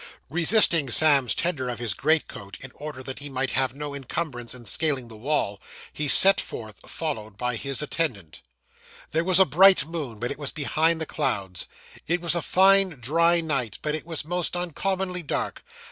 [0.31, 4.65] Resisting Sam's tender of his greatcoat, in order that he might have no encumbrance in
[4.65, 5.61] scaling the wall,
[5.93, 8.41] he set forth, followed by his attendant.
[9.11, 11.67] There was a bright moon, but it was behind the clouds.
[12.07, 15.63] It was a fine dry night, but it was most uncommonly dark.